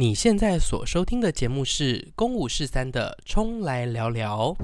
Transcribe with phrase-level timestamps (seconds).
[0.00, 4.56] 你现在所收听的节目是《公五十三》的《冲来聊聊》。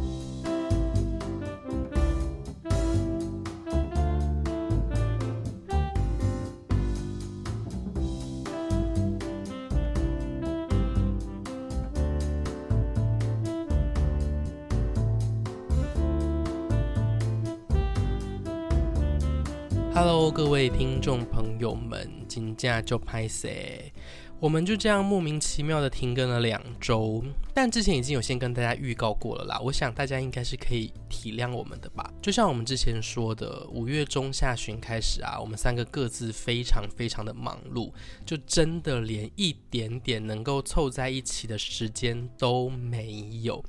[19.92, 23.92] Hello，各位听众朋友们，金价就拍谢。
[24.38, 29.58] 我们就这样莫名其妙的停更了两周，但之前已经有先跟大家预告过了啦。
[29.64, 32.12] 我想大家应该是可以体谅我们的吧。
[32.20, 37.90] 就像我们之前说的，五月中下旬开始啊，我们三个各自非常非常的忙碌，
[38.26, 43.64] 就真的连一点点能够凑在一起的时间都没有。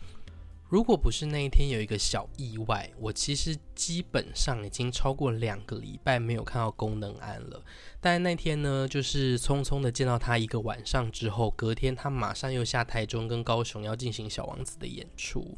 [0.70, 7.63] 如果不是那一天有一个小意外，我其实基本上已经超过两个礼拜没有看到功能安了。
[8.02, 15.58] 但那天呢，就是匆匆的见到他一个晚上之后，隔天他马上又下台中跟高雄要进行小王子的演出。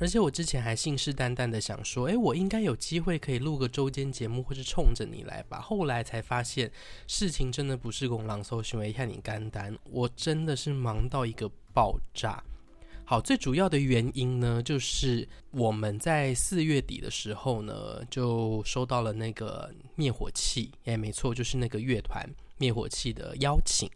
[0.00, 5.60] 而且我之前还信誓旦旦的想说，诶，我应该有机会可以录个周间节目，或是冲着你来吧。
[5.60, 6.70] 后来才发现，
[7.06, 12.42] 事情真的不是公狼搜寻为看你干单，我真的是忙到一个爆炸。
[13.10, 23.88] 好，最主要的原因呢，就是我们在四月底的时候呢，就收到了那个灭火器，哎，没错，就是那个乐团灭火器的邀请，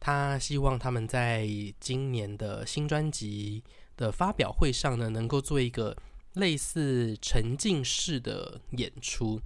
[0.00, 3.62] 他希望他们在今年的新专辑
[3.96, 5.96] 的发表会上呢，能够做一个
[6.32, 9.40] 类似沉浸式的演出。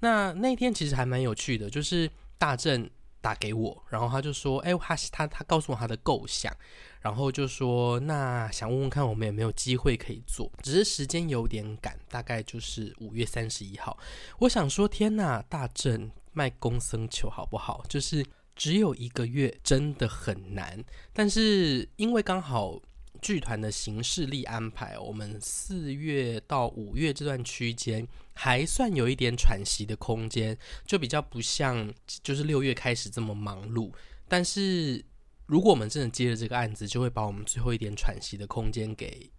[0.00, 2.88] 那那天其实还蛮有趣的，就是大正
[3.24, 6.54] 打给我，然后他就说，哎，他他他告诉我他的构想。
[7.00, 10.50] 然后就说，那想问问看，我们有没有机会可以做？
[10.62, 13.96] 只是时间有点赶，大概就是五月三十一号。
[14.38, 17.82] 我想说，天哪，大正卖公生球好不好？
[17.88, 20.82] 就是只有一个月，真的很难。
[21.14, 22.80] 但是因为刚好
[23.20, 30.56] 剧团的行事历安排，我们四月到五月这段区间还算有一点喘息的空间，
[30.86, 33.92] 就比较不像就是六月开始这么忙碌。
[34.28, 35.04] 但是。
[35.46, 39.30] 如果我们真的接了这个案子，就会把我们最后一点喘息的空间给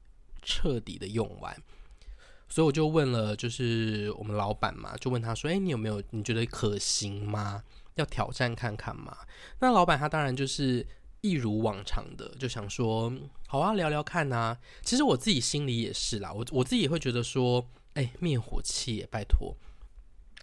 [0.44, 1.52] 彻底的用完。
[2.48, 6.00] 所以我就问了，就是我们老板嘛，就问他说：“哎，你有没有？
[6.12, 7.64] 你觉得可行吗？
[7.96, 9.18] 要挑战看看吗？”
[9.60, 10.86] 那老板他当然就是
[11.22, 13.12] 一如往常的，就想说
[13.48, 14.56] ：“好啊，聊聊看啊。”
[14.86, 19.54] 其实我自己心里也是啦，我我自己也会觉得说：“哎，灭火器，拜托。”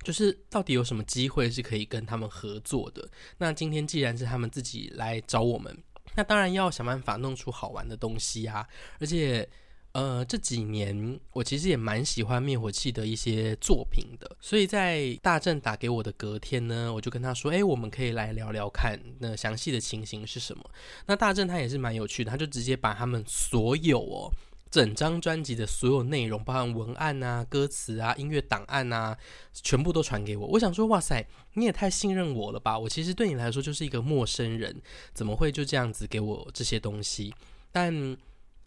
[0.02, 3.08] 就是到底有什么机会是可以跟他们合作的？
[3.38, 5.72] 那今天既然是他们自己来找我们，
[6.16, 8.66] 那当然要想办法弄出好玩的东西啊！
[8.98, 9.48] 而且，
[9.92, 20.68] 呃，这几年我其实也蛮喜欢灭火器的一些作品的，所以在大正打给我的隔天呢，我就跟他说：“诶，我们可以来聊聊看，那详细的情形是什么？”
[21.06, 24.32] 那大正他也是蛮有趣的，他就直接把他们所有哦。
[24.72, 29.14] 整张专辑的所有内容，包含文案啊、歌词啊、音乐档案啊，
[29.52, 30.46] 全部都传给我。
[30.46, 32.78] 我想说，哇塞，你也太信任我了吧！
[32.78, 34.80] 我其实对你来说就是一个陌生人，
[35.12, 37.34] 怎么会就这样子给我这些东西？
[37.70, 38.16] 但，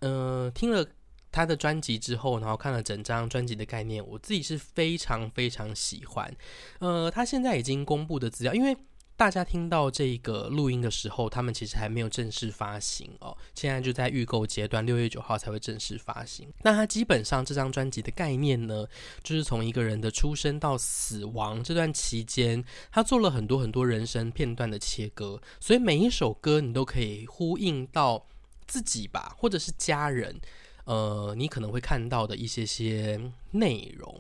[0.02, 0.86] 呃，听了
[1.32, 6.32] 他的专辑之后，然后看了整张专辑的概念，我自己是非常非常喜欢。
[6.78, 8.78] 呃，他现在已经公布的资料，因为。
[9.18, 16.52] 大家听到这个录音的时候，他们其实还没有正式发行哦，现在就在预购阶段，六月九号才会正式发行。
[16.64, 18.86] 那他基本上这张专辑的概念呢，
[19.24, 22.62] 就是从一个人的出生到死亡这段期间，
[22.92, 28.26] 他做了很多很多人生片段的切割，所以每一首歌你都可以呼应到
[28.68, 30.38] 自己吧，或者是家人，
[30.84, 33.18] 呃，你可能会看到的一些些
[33.52, 34.14] 内容。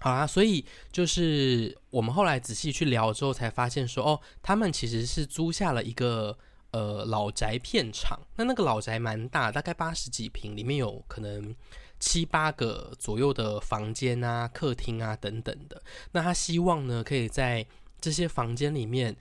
[0.00, 6.36] 好啊，所以就是我们后来仔细去聊之后，才发现说，哦，他们其实是租下了一个
[6.70, 8.18] 呃老宅片场。
[8.36, 11.54] 那那个老宅蛮大，大概八十几平，里面有可能
[11.98, 15.82] 七八个左右的房间啊、客厅啊等等的。
[16.12, 17.66] 那他希望呢，可以在
[18.00, 19.14] 这些房间里面。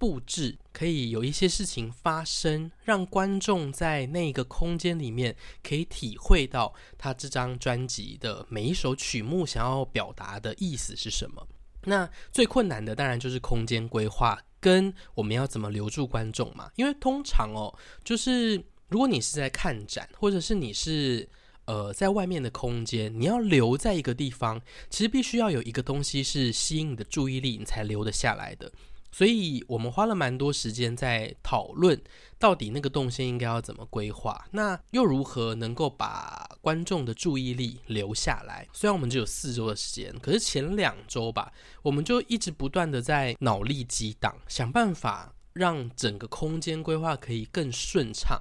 [0.00, 11.46] 布置可以有一些事情发生，让观众在那个空间里面可以体会到他这张专辑的每一首曲目想要表达的意思是什么。
[11.84, 16.70] 那最困难的当然就是空间规划跟我们要怎么留住观众嘛。
[16.76, 17.68] 因为通常哦，
[18.02, 18.56] 就是
[18.88, 21.28] 如果你是在看展，或者是你是
[21.66, 24.58] 呃在外面的空间，你要留在一个地方，
[24.88, 28.72] 其实必须要有一个东西是吸引你的注意力，你才留得下来的。
[29.12, 32.00] 所以我们花了蛮多时间在讨论，
[32.38, 38.68] 到底那个动线应该要怎么规划，那又如何能够把观众的注意力留下来？
[38.72, 41.52] 虽然我们只有四周的时间，可是前两周吧，
[41.82, 48.40] 我们就一直不断的在脑力激荡，想办法让整个空间规划可以更顺畅，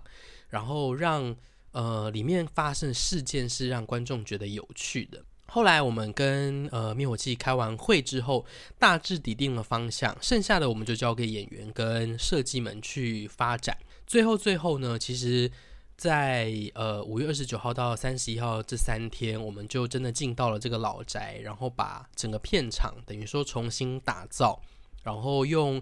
[0.50, 1.36] 然后让
[1.72, 5.24] 呃里面发生的事件是让观众觉得有趣的。
[5.50, 8.46] 后来我们跟呃灭火器开完会之后，
[8.78, 13.78] 大致底定了方向，剩下的我们就交给演员跟设计们去发展。
[14.06, 15.52] 最后最后呢，其实
[15.98, 24.62] 在呃五月二十九号到三十一号这三天，我们就真的进到了这个老宅，然后把整个片场等于说重新打造，
[25.04, 25.82] 然后用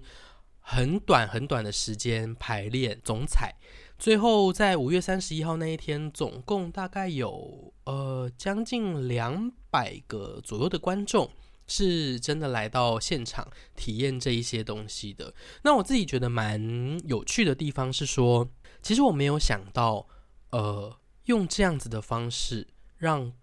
[0.60, 3.54] 很短很短的时间排练总彩。
[4.00, 11.28] 最后，在五月三十一号那一天，总共大概有呃将近两百个左右的观众
[11.66, 15.34] 是真的来到现场体验这一些东西的。
[15.64, 18.48] 那我自己觉得蛮有趣的地方是说，
[18.84, 20.08] 其实我没有想到，
[20.52, 20.96] 呃，
[21.26, 22.68] 用这样子的方式
[22.98, 23.34] 让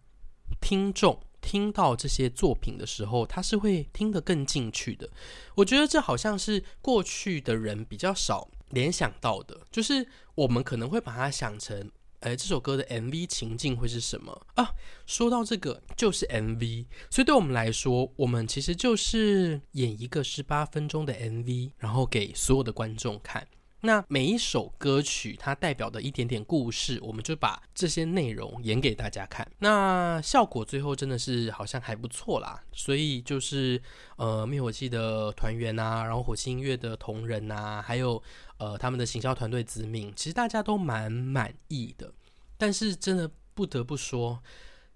[0.61, 5.11] 听众听到这些作品的时候，他是会听得更进去的。
[5.57, 11.91] 我觉得这好像是过去的人比较少联想到的，就是我们可能会把它想成，
[12.21, 14.69] 哎，这首歌的 MV 情境会是什么啊？
[15.07, 23.47] 说到这个，就是 MV，所以对我们来说，我们其实就是演一个十八分钟的 MV，然后给所有的观众看。
[23.87, 29.47] 那每一首歌曲它代表的一点点故事，我们就把这些内容演给大家看。
[29.59, 33.79] 那效果最后真的是好像还不错啦，所以就是
[34.17, 38.23] 呃灭火器的团员啊，然后火星音乐的同仁啊，还有
[38.59, 42.13] 呃他们的行销团队子敏，其实大家都蛮满意的。
[42.57, 44.43] 但是真的不得不说，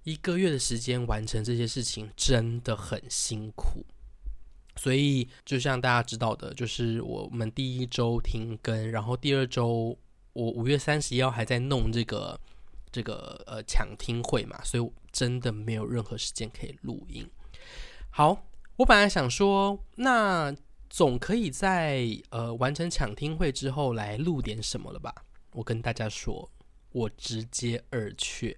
[0.04, 3.84] 一个月的时间完成这些事情真的很辛苦。
[4.76, 9.98] 所以，就像大家知道的，就是我们第一周停更，然后第二周
[10.32, 12.38] 我五月三十一号还在弄这个
[12.92, 17.28] 这个呃抢听会嘛，所以真的没有任何时间可以录音。
[18.10, 18.46] 好，
[18.76, 20.54] 我本来想说，那
[20.88, 25.14] 总可以在呃完成抢听会之后来录点什么了吧？
[25.52, 26.50] 我跟大家说，
[26.92, 28.56] 我直接二确，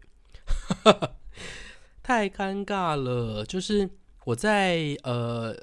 [2.03, 3.44] 太尴尬了。
[3.44, 3.91] 就是
[4.25, 5.56] 我在呃。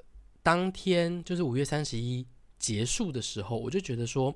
[0.44, 2.26] 当天就是五月三十一
[2.58, 4.34] 结束的时候，我就觉得说，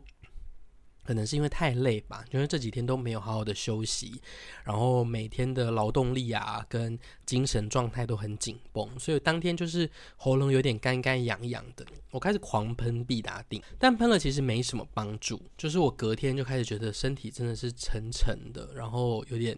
[1.04, 4.22] 可能是因为太累吧，因为这几天都没有好好的休息，
[4.64, 19.58] 然后每天的劳动力啊跟精神状态都很紧绷，所以当天就是喉咙有点干干痒痒的，我开始狂喷必达錠，但喷了其实没什么帮助，就是我隔天就开始觉得身体真的是沉沉的，然后有点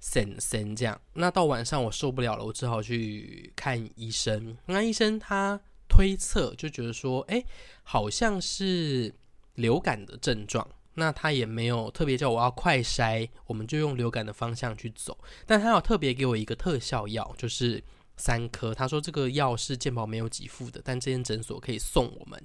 [0.00, 4.56] 神神这样，那到晚上我受不了了，我只好去看医生。
[4.66, 7.44] 那医生他推测就觉得说，哎，
[7.82, 9.14] 好像是
[9.54, 10.66] 流感的症状。
[10.94, 15.16] 那他也没有特别叫我要快筛，我们就用流感的方向去走。
[15.46, 17.82] 但他有特别给我一个特效药，就是
[18.16, 18.74] 三颗。
[18.74, 22.42] 他说这个药是健保没有给付的，但这间诊所可以送我们。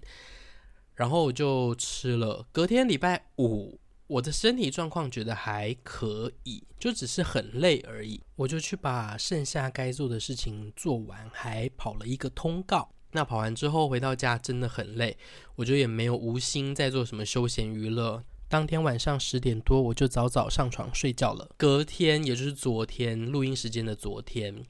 [0.95, 2.47] 然后我就吃了。
[2.51, 3.79] 隔天礼拜五。
[4.07, 8.23] 我的身体状况觉得还可以，就只是很累而已。
[8.37, 12.89] 我就去把剩下该做的事情做完，还跑了一个通告。
[13.11, 15.17] 那跑完之后回到家真的很累，
[15.55, 18.23] 我就也没有无心再做什么休闲娱乐。
[18.49, 21.49] 当天晚上十点多，我就早早上床睡觉了。
[21.57, 24.63] 隔天，也就是昨天录音时间的昨天，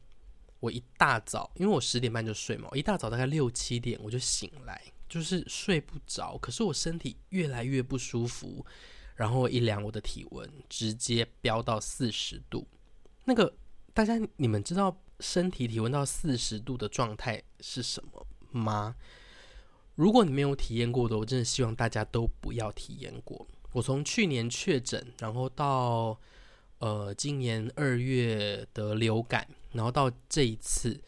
[0.60, 8.66] 我一大早，因为我十点半就睡嘛，一大早大概六七点我就醒来，就是睡不着，可是我身体越来越不舒服。
[9.16, 12.68] 然后一量我的体温，直接飙到四十度。
[13.26, 13.52] 那个
[13.92, 18.96] 大家你们知道身体体温到四十度的状态是什么吗？
[19.96, 23.48] 如果你没有体验过的，我真的希望大家都不要体验过。
[23.72, 26.20] 我从去年确诊，然后到
[26.80, 31.00] 呃今年二月得流感，然后到这一次，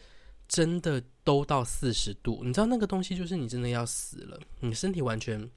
[0.48, 2.42] 真的都到四十度。
[2.44, 5.50] 你知道那个东西就是你真的要死了，你身体完全。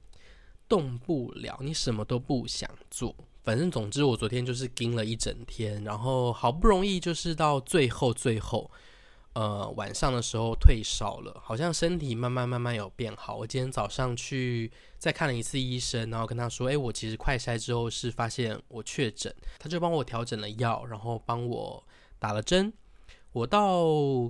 [0.65, 3.13] 动不了，你什么都不想做。
[3.43, 8.71] 反正总之，我昨天就是盯了一整天，然后好不容易就是到最后最后，
[9.33, 13.35] 呃，晚上的时候退烧了，好像身体慢慢慢慢有变好。
[13.35, 21.83] 我今天早上去再看了一次医生，然后跟他说：“诶，我其实快筛之后是发现我确诊。”他就帮我调整了药，然后帮我
[22.19, 22.71] 打了针。
[23.31, 23.85] 我到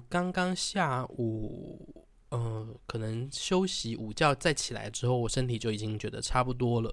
[0.09, 2.05] 刚刚下午。
[2.35, 6.91] 嗯、呃，可能休息午觉再起来之后，我身体就已经觉得差不多了。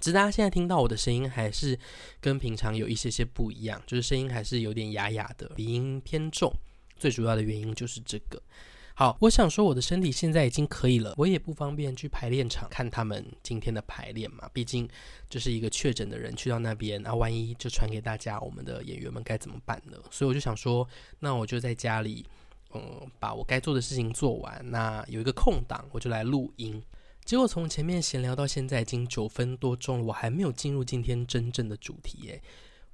[0.00, 1.78] 只是大家现在听到我的声音还是
[2.20, 6.52] 跟平常有一些些不一样，就是声音还是有点哑哑的，鼻音偏重。
[7.00, 8.40] 最主要的原因就是这个。
[8.94, 14.88] 好，我想说我的身体现在已经可以了，我也不方便去排练场看他们今天的排练嘛，毕竟
[15.28, 19.96] 这是一个确诊的人去到那边，啊，万一就传给大家，我们的演员们该怎么办呢？
[20.10, 20.86] 所以我就想说，
[21.18, 22.24] 那我就在家里。
[22.72, 26.80] 嗯，把我该做的事情做完，那有一个空档，我就来录音。
[27.24, 32.40] 结果从前面闲聊到现在已经九分多钟了，我还没有进入今天真正的主题耶。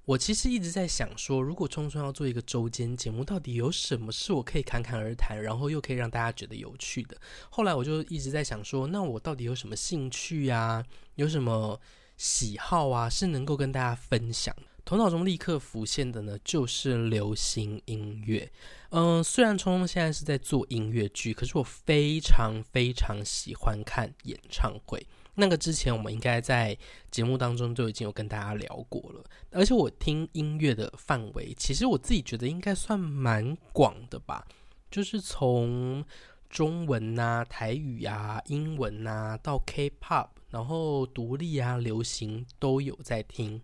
[0.07, 7.17] 我其实一直在想说，如果聪聪要做一个周间节目，到底有什么是我可以侃侃而谈，然后又可以让大家觉得有趣的？
[7.51, 10.87] 后来我就一直在想说，那我到底有什么兴趣啊？
[11.17, 11.81] 有什么
[12.17, 13.11] 喜好啊？
[13.11, 14.55] 是能够跟大家分享？
[14.85, 18.49] 头脑中立刻浮现的呢，就是流行音乐。
[18.91, 25.05] 嗯，虽然聪聪现在是在做音乐剧，可是我非常非常喜欢看演唱会。
[25.37, 26.76] 那个之前我们应该在
[27.11, 34.47] 节目当中就已经有跟大家聊过了，而且我听音乐的范围，其实我自己觉得应该算蛮广的吧，
[34.90, 36.05] 就是从
[36.49, 43.61] 中文啊、台语啊、英文啊到 K-pop，然后独立啊、流行都有在听。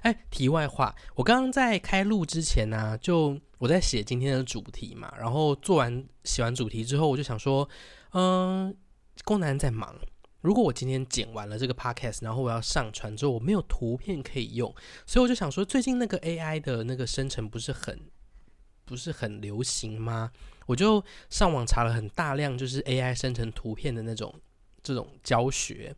[0.00, 7.68] 哎，题外话，我刚刚在开录之前呢、就我在写今天的主题嘛，然后做完写完主题之后，我就想说，
[8.12, 8.74] 嗯，
[9.24, 9.94] 宫南在忙。
[10.42, 14.74] 如果我今天剪完了这个 podcast，然后我要上传之后，我没有图片可以用，
[15.06, 17.98] 所以我就想说，最近那个 AI 的那个生成不是很
[18.84, 20.30] 不是很流行吗？
[20.66, 24.34] 我就上网查了很大量，就是 AI 生成图片的那种
[24.82, 25.94] 这种教学，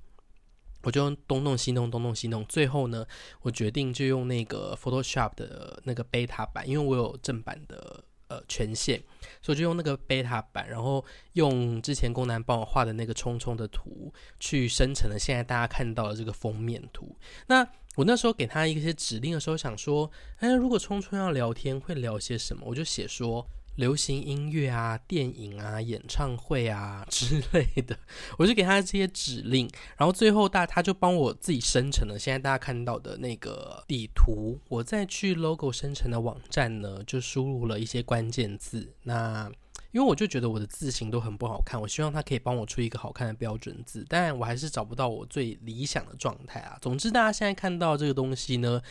[0.82, 3.06] 我就东弄西弄，东弄西弄，最后呢，
[3.40, 8.04] 我决定就用那个 Photoshop 的那个 beta 版，因为我有正版的。
[8.34, 9.00] 呃，权限，
[9.40, 17.16] 所以就用那个 beta 版，然后用之前工男帮我画的那个聪聪的图去生成了现在大家看到的这个封面图。
[17.46, 22.64] 那我那时候给他一些指令的时候，想说，哎，如果聪聪要聊天，会聊些什么？
[22.66, 23.46] 我就写说。
[23.76, 27.98] 流行音乐啊、电影啊、演唱会啊 之类的，
[28.38, 34.60] 我就给他这些指令，然后最后大他就帮我自己生成了现在大家看到的那个地图。
[34.68, 38.94] 我再去 logo 生成的网站呢，就输入了一些关键字。
[39.02, 39.50] 那
[39.94, 46.76] 因为我就觉得我的字型都很不好看，我希望他可以帮我出一个好看的标准字，但我还是找不到我最理想的状态啊。
[46.82, 48.82] 总之，大家现在看到这个东西呢，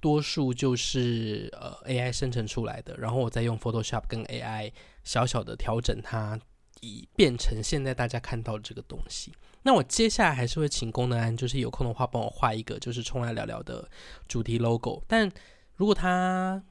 [0.00, 4.70] 多数就是呃 AI 生成出来的，然后我再用 Photoshop 跟 AI
[5.02, 6.38] 小小的调整它，
[6.82, 9.32] 以变成现在大家看到的这个东西。
[9.62, 13.88] 那我接下来还是会请功能安，就是有空的话帮我画一个，就是冲来聊聊的
[14.28, 15.02] 主题 logo。
[15.08, 15.32] 但
[15.76, 16.62] 如果他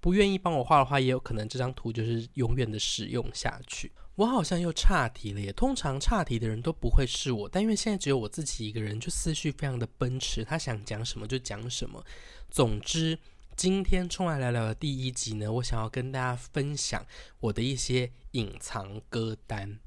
[0.00, 3.92] 不愿意帮我画的话，也有可能这张图就是永远的使用下去。
[4.16, 5.52] 我好像又岔题了耶。
[5.52, 12.04] 通常岔题的人都不会是我，但因为现在只有我自己一个人，就思绪非常的奔驰，他想讲什么就讲什么。
[12.50, 13.18] 总之，
[13.56, 17.06] 今天冲来聊聊的第一集呢，我想要跟大家分享
[17.38, 19.78] 我的一些隐藏歌单。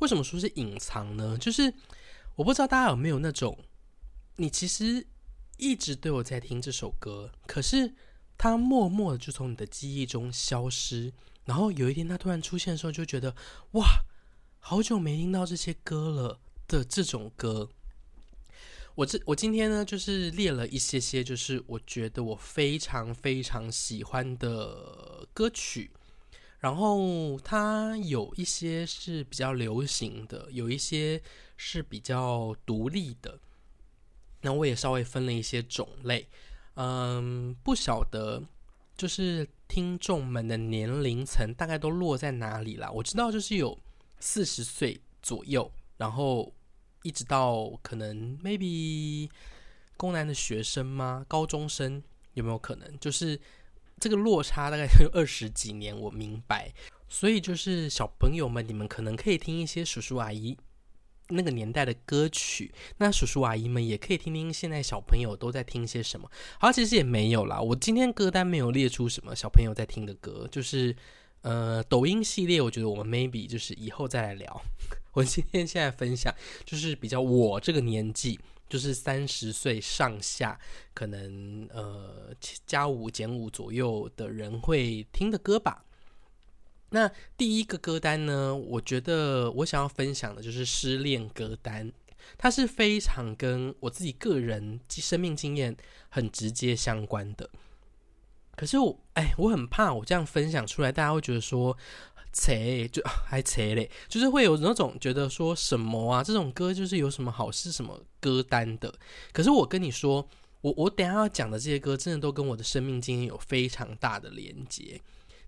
[0.00, 1.36] 为什么说是隐藏呢？
[1.38, 1.72] 就是
[2.36, 3.58] 我不知道大家有没有那种，
[4.36, 5.06] 你其实
[5.56, 7.94] 一直都有在听这首歌，可是。
[8.42, 11.12] 他默默的就从你的记忆中消失，
[11.44, 13.36] 然后有一天他突然出现的时候，就觉得
[13.74, 14.02] 哇，
[14.58, 17.68] 好久没听到这些歌了的这种歌。
[18.96, 25.92] 我这我今天呢，就是列了一些些，就是我觉得我非常非常喜欢的歌曲，
[26.58, 31.22] 然后它有一些是比较流行的，有一些
[31.56, 33.38] 是比较独立的。
[34.40, 36.26] 那我也稍微分了一些种类。
[36.74, 38.42] 嗯，不晓得，
[38.96, 42.90] 就是听众们的年龄层大概都落在哪里啦？
[42.90, 43.78] 我知道就是有
[44.20, 46.52] 四十岁左右，然后
[47.02, 49.28] 一直到可能 maybe
[49.96, 51.24] 工男的学生吗？
[51.28, 52.02] 高中生
[52.34, 52.98] 有没有可能？
[52.98, 53.38] 就是
[54.00, 56.72] 这个落差大概有二十几年，我明白。
[57.08, 60.56] 所以就是小朋友们，你们可能可以听一些叔叔阿姨。
[61.32, 66.30] 那个年代的歌曲，那叔叔阿姨们也可以听听现在小朋友都在听些什么。
[66.58, 70.94] 好，其实也没有啦，我今天歌单没有列出什么小朋友在听的歌，就是
[71.42, 74.62] 呃抖音系列，我觉得我们 maybe 就是以后再来聊。
[75.14, 76.34] 我今天现在分享
[76.64, 80.58] 就是比较我这个年纪，就是三十岁上下，
[80.94, 82.34] 可能呃
[82.66, 85.84] 加五减五左右的人会听的歌吧。
[86.92, 91.90] 那第一个歌单呢，我觉得我想要分享的就是失恋歌单，
[92.36, 95.74] 它是非常跟我自己个人生命经验
[96.10, 97.48] 很直接相关的。
[98.54, 101.74] 可是我，哎，我很怕我这样分享出来，大家会觉得说，
[102.30, 108.94] 切，就 还切嘞，就是会有那种觉得说什么啊，这种歌就是有什么好是什么歌单的。
[109.32, 110.28] 可是我跟你说，
[110.60, 115.00] 我我等下要讲的这些歌，真的都跟我的生命经验有非常大的连接。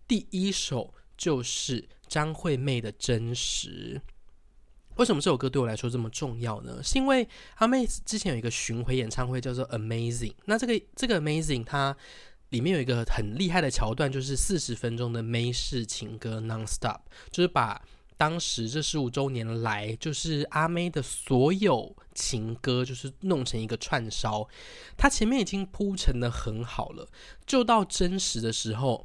[0.08, 0.94] 第一首。
[1.16, 4.00] 就是张惠妹的真实。
[4.96, 6.80] 为什么这首歌对我来说这么重要呢？
[6.82, 11.96] 是因为阿妹之前有一个巡回演唱会叫做 Amazing，那这个这个 Amazing 它
[12.50, 17.00] 里面有一个很厉害的桥段，就是四十分钟的美式情歌 Non-stop，
[17.32, 17.82] 就是把
[18.16, 24.48] 当时这十五周年来，就是阿妹的所有情歌，就是弄成一个串烧。
[24.96, 27.08] 它前面已经铺陈得很好了，
[27.44, 29.04] 就到真实的时候，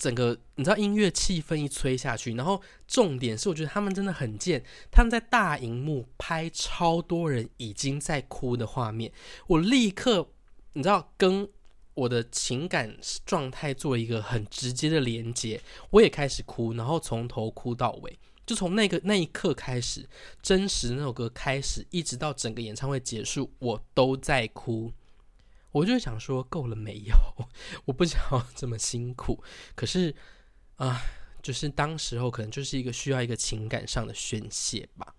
[0.00, 9.12] 整个你知道音乐气氛一吹下去，然后重点是，我觉得他们真的很贱，他们在大荧幕拍超多人已经在哭的画面，
[9.46, 10.26] 我立刻
[10.72, 11.46] 你知道跟
[11.92, 18.18] 我的情感状态做一个很直接的连接，我也开始哭，然后从头哭到尾。
[18.46, 20.08] 就从那个那一刻开始，
[20.42, 24.90] 真实那首歌开始，一直到整个演唱会结束，我都在哭。
[25.72, 27.14] 我就想说，够了没有？
[27.84, 29.42] 我不想要这么辛苦。
[29.74, 30.14] 可是
[30.76, 31.02] 啊，
[31.42, 35.14] 就是当时候可能就是一个需要一个情感上的宣泄吧。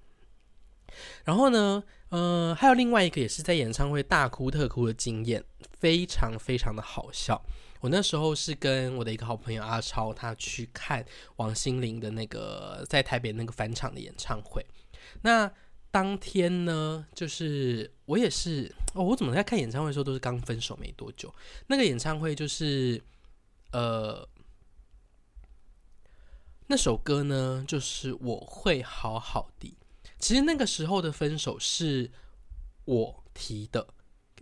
[1.23, 5.43] 然后呢，呃，还有另外一个也是在演唱会大哭特哭的经验，
[5.79, 7.41] 非常非常的好笑。
[7.79, 11.03] 我那时候是跟我的一个好朋友阿超，他去看
[11.37, 14.63] 王心凌的那个在台北那个返场的演唱会。
[15.21, 15.51] 那
[15.91, 21.33] 当天呢，就是我也是哦，我怎么在看演唱会的时候都是刚分手没多久？
[21.67, 23.01] 那个演唱会就是
[23.71, 24.27] 呃，
[26.67, 29.77] 那首歌呢，就是我会好好的。
[30.17, 32.09] 其实那个时候的分手是
[32.85, 33.85] 我提的，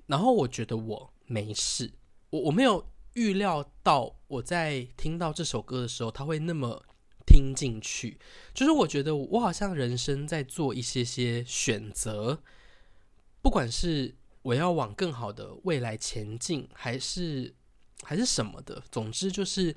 [0.05, 1.91] 然后我觉得我没事，
[2.29, 2.85] 我我没有。
[3.15, 6.81] 预料到我在听到这首歌的时候，他会那么
[7.29, 8.17] 听进去。
[8.53, 12.41] 就是我觉得我好像人生在做一些些选择，
[13.43, 17.53] 不管是我要往更好的未来前进，还是
[18.01, 18.81] 还是什么的。
[18.91, 19.75] 总之就是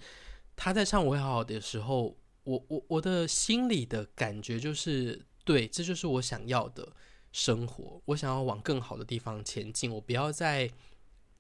[0.57, 6.89] 他在唱《我会好好的》时候，我我我的心里的感觉就是，对，这就是我想要的
[7.31, 8.01] 生活。
[8.07, 10.71] 我想要往更好的地方前进，我不要再。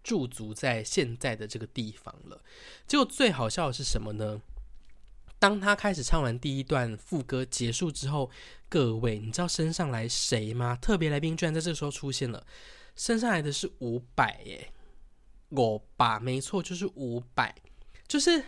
[0.04, 2.42] 驻足在现在的这个地方了，
[2.88, 4.42] 结果最好笑的是什么呢？
[5.42, 8.30] 当他开始唱完第一段副歌结束之后，
[8.68, 10.78] 各位，你知道升上来谁吗？
[10.80, 12.46] 特别来宾居然在这个时候出现了，
[12.94, 14.72] 升上来的是伍佰耶，
[15.48, 17.52] 我吧，没错，就是伍佰，
[18.06, 18.44] 就是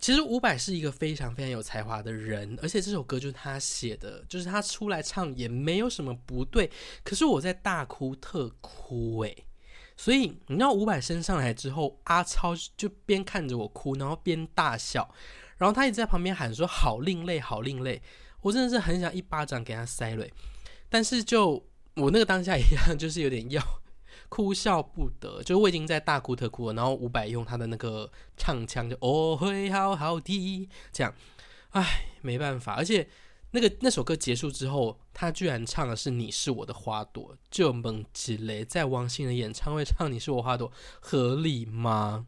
[0.00, 6.68] 其实伍佰是一个非常非常有才华的人，而且这首歌就是他写的，就是他出来唱也没有什么不对，
[7.04, 9.45] 可是我在大哭特哭诶。
[9.96, 15.08] 所以你知道伍佰升上来之后，阿超就边看着我哭，然后边大笑，
[15.56, 18.02] 然后他一直在旁边喊说：“好另类，好另类。”
[18.42, 20.26] 我真的是很想一巴掌给他塞了，
[20.88, 23.62] 但是就我那个当下一样，就是有点要
[24.28, 31.14] 哭笑不得，就我已经在大哭特哭了，然后伍佰用他的那个唱腔就“我会好好的”这样，
[31.70, 33.08] 唉，没办法，而且。
[33.52, 42.26] 那个那首歌结束之后，他居然唱的是《你是我的花朵》，就猛鸡雷在王心凌演唱会唱《你是我花朵》，合理吗？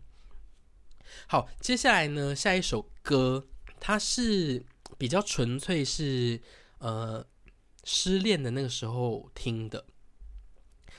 [1.27, 3.47] 好，接下来呢，下一首歌，
[3.81, 4.65] 它是
[4.97, 6.41] 比较纯粹是
[6.79, 7.27] 呃
[7.85, 9.85] 失恋的那个时候听的。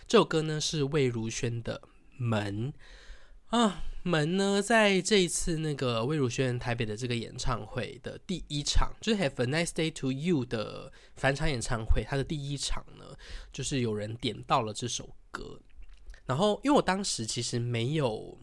[0.08, 1.82] 这首歌呢是魏如萱的
[2.18, 2.74] 《门》
[3.58, 3.84] 啊。
[4.10, 13.16] 门呢，在这一次那个魏如萱台北的这个演唱会的第一场，就是 Have a Nice Day to You 的返场演唱会，它的第一场呢，
[13.54, 15.60] 就是有人点到了这首歌。
[16.26, 18.38] 然后，因为我当时其实没有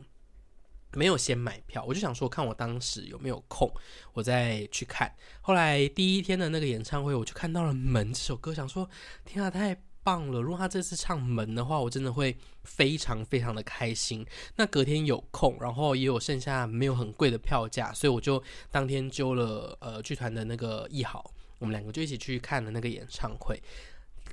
[0.92, 3.70] 没有先买票，我就想说，看我当时有没有空，
[4.12, 5.14] 我再去看。
[5.40, 8.88] 后来第一天的那个演唱会，我就看到了《门》这首歌，想说，
[9.24, 9.74] 天啊，太
[10.06, 10.40] 棒了！
[10.40, 14.24] 如果他这次唱门的话，我真的会非常非常的开心。
[14.54, 18.40] 那隔天有空，然后也有剩下没有很贵的票价，所以我就
[18.70, 23.60] 当天揪了呃剧团的那个艺豪，我们两个就一起去看了那个演唱会。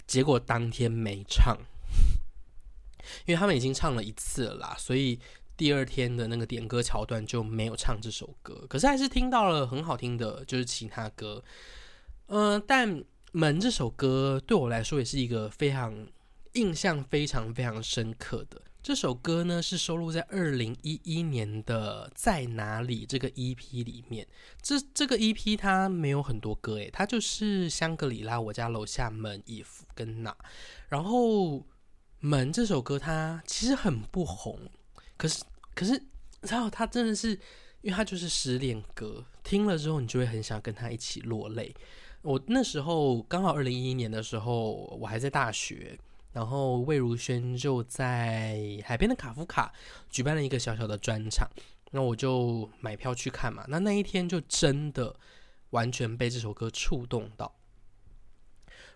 [0.06, 1.58] 结果当天没唱，
[3.26, 5.20] 因为他们已经唱了一次了啦，所以
[5.58, 8.64] 第二天的那个点歌桥段就没有唱这首歌。
[8.70, 11.44] 可是还是听到了很好听的，就是其他歌，
[12.28, 13.04] 嗯、但。
[13.34, 16.08] 门这首歌对我来说也是一个非常
[16.54, 18.62] 印象非常非常深刻的。
[18.84, 24.28] 这首歌呢是收录在二零一一年的《在哪里》这个 EP 里面。
[24.62, 29.66] 这这个 EP 它没有很多歌诶，它就是香格里拉、我家楼下、门、if
[29.96, 30.36] 跟那。
[30.90, 31.66] 然后
[32.20, 34.60] 门这首歌它其实很不红，
[35.18, 35.44] 可是
[35.74, 36.00] 可是
[36.42, 37.32] 然后它真的是，
[37.82, 41.74] 因为它就是失恋歌，听了之后你就会很想跟他一起落泪。
[42.24, 46.00] 我那时候刚好二零一一年的时候，我还在大学，
[46.32, 49.74] 然后魏如萱就在海边的卡夫卡
[50.10, 51.46] 举办了一个小小的专场，
[51.92, 53.66] 那我就买票去看嘛。
[53.68, 55.14] 那那一天就真的
[55.72, 57.54] 完全被这首歌触动到。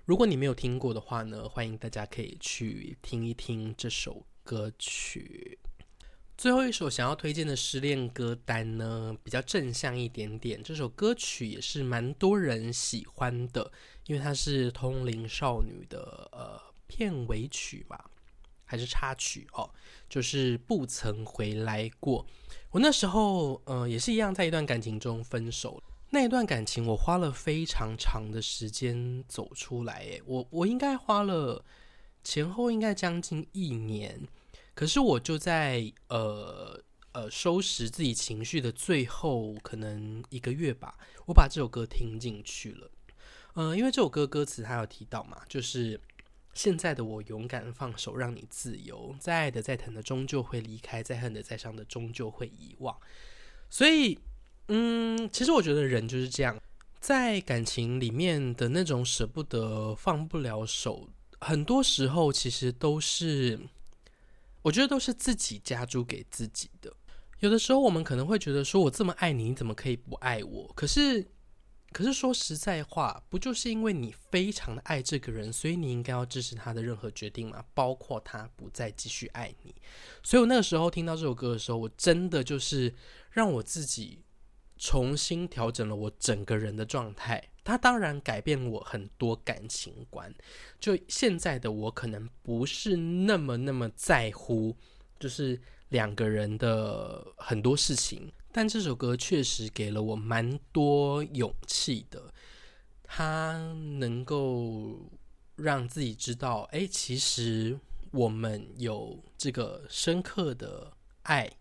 [0.06, 5.60] 如果你没有听过的话呢，欢迎大家可以去听一听这首歌曲。
[6.38, 10.62] 最后一首想要推荐的失恋歌单呢，比较正向一点点。
[10.62, 13.71] 这首歌曲也是蛮多人喜欢的，
[14.06, 18.12] 因为它是《通灵少女》的呃片尾曲吧，
[18.65, 19.67] 还是插曲哦，
[20.08, 22.23] 就是不曾回来过。
[22.69, 31.65] 我那时候呃也是一样，在一段感情中分手，那一段感情我花了非常长的时间走出来，诶，我我应该花了
[32.23, 34.28] 前后应该将近一年。
[34.78, 36.80] 可是我就在呃
[37.12, 42.92] 呃收拾自己情绪的最后可能一个月吧，我把这首歌听进去了。
[43.56, 46.00] 呃，因为这首歌歌词它有提到嘛，就是
[46.54, 49.16] 现在的我勇敢放手，让你自由。
[49.20, 52.96] 再爱的再疼的终究会离开，再恨的再伤的终究会遗忘。
[53.72, 54.20] 所以，
[54.68, 56.56] 嗯，其实我觉得人就是这样，
[57.00, 61.10] 在感情里面的那种舍不得、放不了手，
[61.40, 63.60] 很多时候其实都是。
[64.67, 66.91] 我觉得都是自己加诸给自己的。
[67.39, 71.25] 有的时候，我们可能会觉得说：“我这么爱你，你怎么可以不爱我？”可是，
[71.93, 77.63] 可是说实在话，不就是因为你非常的爱这个人，所以你应该要支持他的任何决定吗？
[77.73, 79.73] 包括他不再继续爱你。
[80.21, 82.93] 所以我那个时候听到这首歌的时候，我真的就是
[83.32, 84.19] 让我自己
[84.75, 87.41] 重新调整了我整个人的状态。
[87.67, 90.34] 他当然改变我很多感情观，
[90.80, 94.73] 就现在的我可能不是那么那么在乎，
[95.19, 98.32] 就是两个人的很多事情。
[98.53, 102.34] 但这首歌确实给了我蛮多勇气的，
[103.03, 105.12] 他能够
[105.58, 107.77] 让自己知道，哎，其实
[108.12, 111.51] 我们有这个深刻的爱，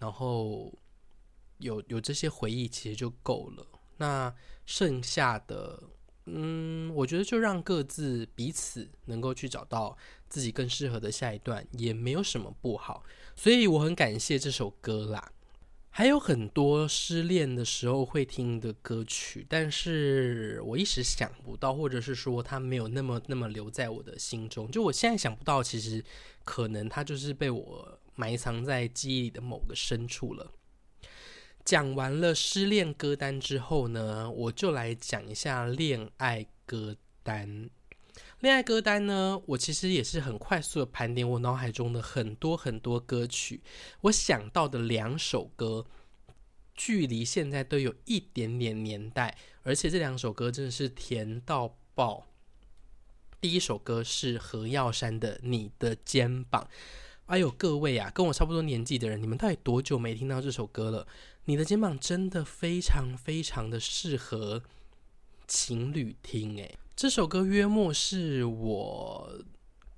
[0.00, 0.76] 然后
[1.58, 3.64] 有有这些回忆，其实就够了。
[3.96, 5.82] 那剩下的，
[6.26, 9.96] 嗯，我觉得就让各自彼此能够去找到
[10.28, 13.02] 自己更适合的下一段，也没有什么不好。
[13.34, 15.32] 所以我很感谢这首歌啦。
[15.88, 24.70] 还有很多失恋的时候会听的歌曲，但是我一时想不到，或者是说它没有那么那么留在我的心中。
[24.70, 26.04] 就我现在想不到，其实
[26.44, 30.52] 可能它就是被我埋藏在记忆里的某个深处了。
[31.66, 37.68] 讲完了失恋歌单之后呢，我就来讲一下恋爱歌单。
[38.38, 43.64] 恋爱歌单呢，我其实也是很快速的盘点我脑海中的很多很多歌曲。
[44.02, 45.84] 我想到的两首歌，
[46.72, 52.28] 距离现在都有一点点年代，而且这两首歌真的是甜到爆。
[53.40, 56.62] 第一首歌是何耀珊的《你的肩膀》。
[57.26, 61.04] 哎呦，各位啊，跟我差不多年纪的人，你们到底多久没听到这首歌了？
[61.48, 64.60] 你的肩膀真的非常非常的适合
[65.46, 69.44] 情侣听诶，这首歌约莫是我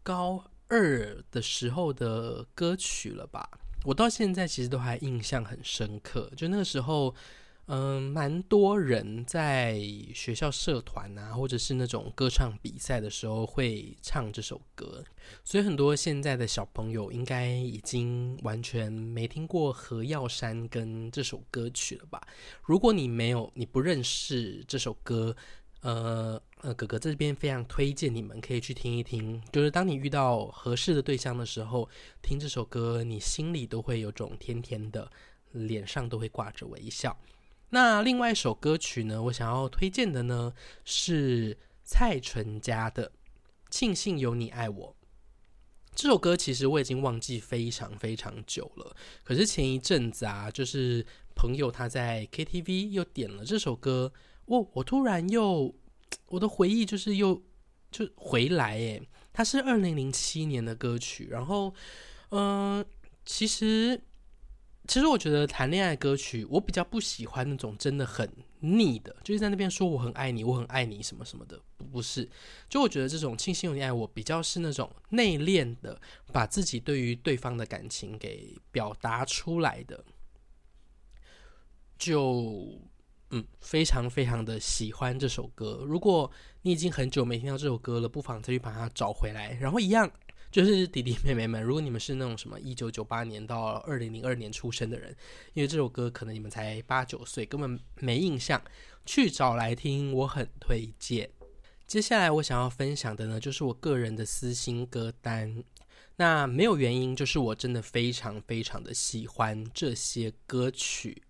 [0.02, 3.48] 高二的时候的歌曲了吧？
[3.84, 7.14] 我到现在其实都还印象很深刻，就那个时候。
[7.70, 9.78] 嗯，蛮多人在
[10.14, 15.04] 学校社团啊，或者是那种歌唱比赛的时候会唱这首歌，
[15.44, 22.18] 所以很多现在的小朋友应该已经完全没听过何耀珊跟这首歌曲了吧？
[22.62, 25.36] 如果你没有，你不认识这首歌，
[25.82, 31.86] 呃呃，哥哥这边非常推荐你们可以去听一听，就是当你遇到合适的对象的时候，
[32.22, 35.12] 听这首歌，你心里都会有种甜甜的，
[35.52, 37.14] 脸上都会挂着微笑。
[37.70, 40.52] 那另外一首歌曲呢，我想要推荐的呢
[40.84, 43.08] 是蔡淳佳的
[43.68, 44.96] 《庆幸有你爱我》。
[45.94, 51.04] 这首歌其实我已经忘记非常非常久了，可是前一阵子啊，就是
[51.34, 54.12] 朋友他在 KTV 又点了这首歌，
[54.46, 55.74] 我我突然又
[56.26, 57.42] 我的回忆就是又
[57.90, 59.02] 就回来诶，
[59.32, 61.74] 它是二零零七年的歌曲，然后
[62.30, 62.84] 嗯、
[63.24, 64.00] 其实。
[64.88, 68.26] 其实我觉得谈恋爱歌曲，我比较不喜欢那种真的很
[68.60, 71.60] 腻的，就是在那边说我很爱你，我很爱你什么什么的，
[71.92, 72.26] 不是。
[72.70, 76.00] 就我觉得这种庆幸有你爱我，比较是那种内敛的，
[76.32, 80.02] 把自己对于对方的感情给表达出来的。
[81.98, 82.80] 就
[83.30, 85.84] 嗯，非常非常的喜欢这首歌。
[85.86, 86.30] 如果
[86.62, 90.10] 你已经很久没听到这首歌了，不妨再去把它找回来，然后一样。
[90.50, 95.14] 就是弟弟妹妹们， 如果你们是那种什么一九九八年到二零零二年出生的人，
[95.54, 98.62] 因为这首歌可能你们才八九岁，根本没印象，
[99.04, 101.30] 去找来听，我很推荐。
[101.86, 105.62] 接下来我想要分享的呢，就是我个人的私心歌单。
[106.16, 111.22] 那没有原因，就是我真的非常非常的喜欢这些歌曲。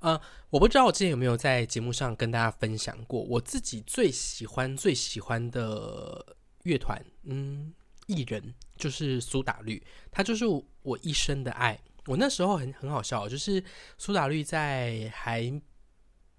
[0.00, 7.72] 呃，我不知道我之前有没有在节目上跟大家分享过，我自己最喜欢最喜欢的乐团，嗯。
[8.06, 10.44] 艺人，就是苏打绿，他就是
[10.82, 11.78] 我一生的爱。
[12.06, 13.62] 我那时候很很好笑，就是
[13.98, 15.60] 苏打绿在还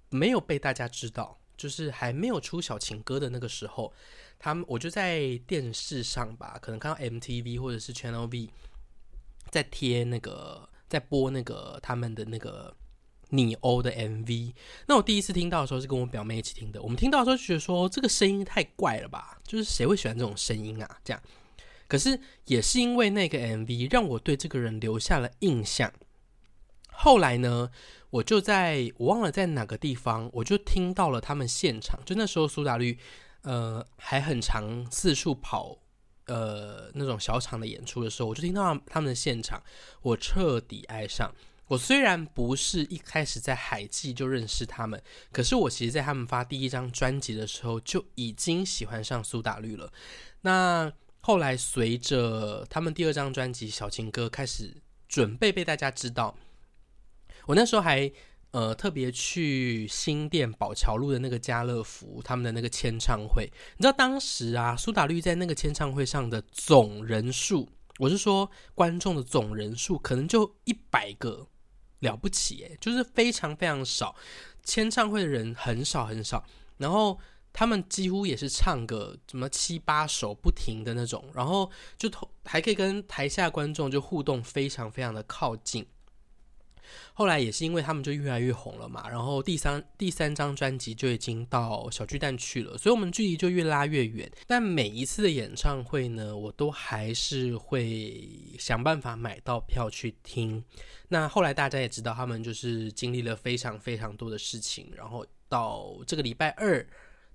[0.09, 3.93] 没有被大家知道，就是还没有出小情歌的那个时候，
[4.39, 8.49] 他们我就在电视上吧，可能看到 MTV 或者是 Channel V
[9.51, 12.73] 在贴那个，在播那个他们的那个
[13.29, 14.53] 你欧的 MV。
[14.85, 20.97] 那我第一次听到的时候是跟我表妹一起听的，我们听到的时候就觉得说这个声音太怪了吧，就是谁会喜欢这种声音啊？
[21.03, 21.21] 这样。
[21.87, 25.91] 可是也是因为那个 MV 让我对这个人留下了印象。
[26.91, 27.69] 后来呢，
[28.09, 31.99] 我就在我忘了在哪个地方，我就听到了他们现场。
[32.05, 32.97] 就那时候苏打绿，
[33.43, 35.77] 呃，还很常四处跑，
[36.25, 39.61] 呃，那种小场的演出的时候，我就听到他们的现场，
[40.01, 41.31] 我彻底爱上。
[41.67, 44.99] 我虽然不是一开始在海记就认识他们，
[45.31, 49.91] 可是我其实在他们发第一张专辑的时候就已经喜欢上苏打绿了。
[50.41, 50.91] 那
[51.27, 54.73] 后来，随着他们第二张专辑《小情歌》开始
[55.09, 56.33] 准备被大家知道，
[57.47, 58.09] 我那时候还
[58.51, 63.43] 呃特别去新店宝桥路的那个家乐福他们的那个签唱会。
[63.75, 67.67] 你知道当时啊，苏打绿在那个签唱会上的总人数，
[67.99, 71.45] 我是说观众的总人数，可能就一百个
[71.99, 74.15] 了不起诶，就是非常非常少。
[74.63, 76.45] 签唱会的人很少很少，
[76.77, 77.19] 然后。
[77.57, 81.67] 他们几乎也是唱个什么七八首不停的那种，然后
[81.97, 82.07] 就
[82.45, 85.83] 还可以跟台下观众就互动，非常非常的靠近。
[87.15, 94.31] 后来也是因为他们就越来越红了嘛，然后第三第三张专辑就已经到小巨蛋去了，所以我们距离就越拉越远。
[94.45, 100.63] 但每一次的演唱会呢，我都还是会想办法买到票去听。
[101.07, 106.87] 那后来大家也知道，他们就是经历了非常非常多的事情，然后到这个礼拜二。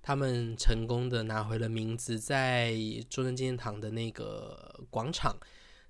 [0.03, 2.75] 他们成功的拿回了名字，在
[3.09, 5.33] 中正纪念堂的那个广场，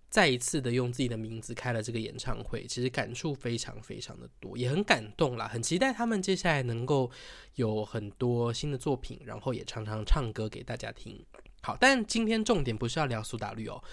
[0.08, 7.10] 再一次的用自己的名字开了这个演唱会，其实感触非常非常的多，也很感动啦，很期待他们接下来能够
[7.56, 11.20] 有很多新的作品，然后也常常唱歌给大家听。
[11.64, 13.84] 好，但今天重点不是要聊苏打绿哦。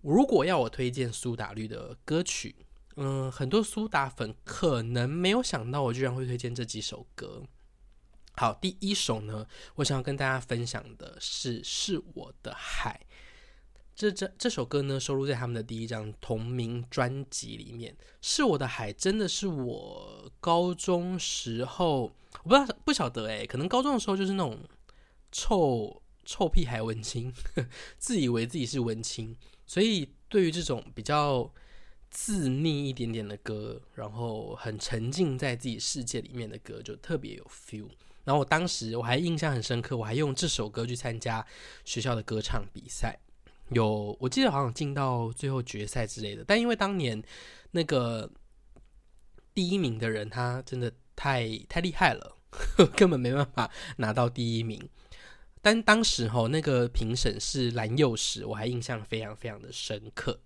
[0.00, 2.56] 如果要我推荐苏打绿的歌曲，
[2.96, 7.42] 嗯，很多苏打粉可能没有想到我居然会推荐这几首歌。
[8.34, 13.06] 好，第一首呢，我想要跟大家分享的是《是我的海》。
[13.94, 17.92] 这这这首歌呢，收录在他们的第一张同名专辑里面。
[18.22, 22.04] 《是我的海》真的是我高中时候，
[22.42, 24.58] 我不知道不晓得诶，可能高中的时候就是那种
[25.30, 27.32] 臭臭屁孩文青，
[27.98, 31.52] 自以为自己是文青，所以对于这种比较
[32.10, 37.88] 自溺一点点的歌，然后很沉浸在自己世界里面的歌，就特别有 feel。
[38.24, 41.44] 然后我当时我还印象很深刻，我还用这首歌去参加
[41.84, 43.18] 学校的歌唱比赛，
[43.70, 46.44] 有我记得好像进到最后决赛之类的。
[46.46, 47.22] 但因为当年
[47.72, 48.30] 那个
[49.54, 52.36] 第一名的人他真的太太厉害了，
[52.96, 54.88] 根本没办法拿到第一名。
[55.60, 60.40] 但当时候那个评审是蓝又时，我还印象非常非常的深刻。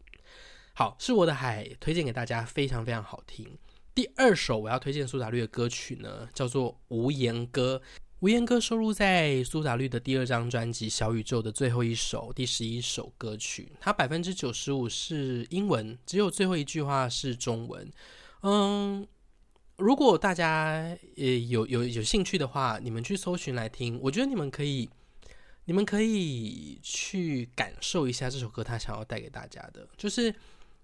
[0.75, 3.57] 好，是我的海，推荐给大家，非常非常好听。
[3.97, 7.81] 第二首我要推荐苏打绿的歌曲呢，叫做《无言歌》。
[8.21, 13.73] 《无言歌》收录在苏打绿的第二张专辑《小宇宙》的最后一首，第十一首歌曲。
[13.81, 17.91] 它百分之九十五是英文，只有最后一句话是中文。
[18.43, 19.09] 嗯，
[19.79, 23.99] 如果大家也有有有兴趣的话，你们去搜寻来听。
[24.03, 24.91] 我觉得你们可以，
[25.65, 30.35] 你们可以去感受一下这首歌，它想要带给大家的，就是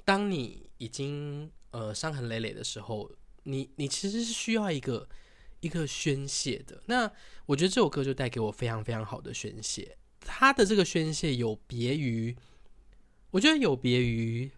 [0.03, 1.51] 当你已经。
[1.73, 3.11] 呃，伤痕累累的时候，
[3.45, 5.09] 你你其实是需要一个
[5.61, 6.83] 一个宣泄的。
[6.85, 7.11] 那
[7.47, 9.97] 我觉得这首歌就带给我非常非常好的宣泄。
[10.21, 12.37] 他的这个宣泄有别于，
[13.31, 14.51] 我觉得有别于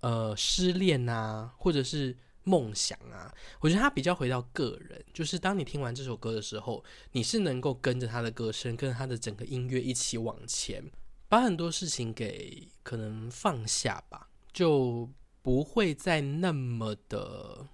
[0.00, 3.30] 呃失恋啊，或者是梦想啊。
[3.60, 10.82] 我觉得他比较回到个人，就是当你听完这首歌的时候，你是能够跟着他的歌声，跟他的整个音乐一起往前，
[11.28, 15.10] 把很多事情给可能放下吧，就。
[15.44, 17.66] 不会再那么的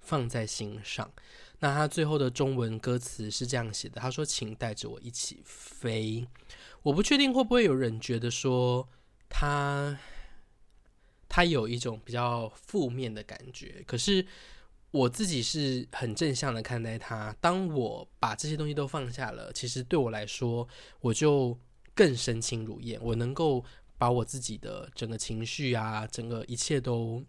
[0.00, 1.08] 放在心上。
[1.60, 6.26] 那他最后的中文歌词是这样写的：“他说，请带着我一起飞。”
[6.82, 8.88] 我不确定会不会有人觉得说
[9.28, 9.96] 他
[11.28, 13.84] 他有一种比较负面的感觉。
[13.86, 14.26] 可是
[14.90, 17.32] 我自己是很正向的看待他。
[17.40, 20.66] 当我把这些东西都放下了，其实对我来说，
[21.00, 21.56] 我就
[21.94, 22.98] 更身轻如燕。
[23.00, 23.64] 我能够。
[24.02, 27.24] 把我自己的整个情绪啊，整个一切都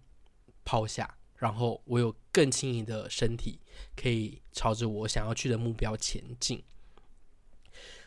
[0.66, 3.60] 抛下，然后我有更轻盈的身体，
[3.96, 6.64] 可以朝着我想要去的目标前进。